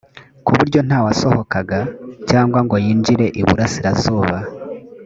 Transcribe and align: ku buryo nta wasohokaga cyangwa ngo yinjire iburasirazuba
ku 0.45 0.51
buryo 0.57 0.79
nta 0.87 0.99
wasohokaga 1.05 1.79
cyangwa 2.29 2.59
ngo 2.65 2.75
yinjire 2.85 3.25
iburasirazuba 3.41 4.37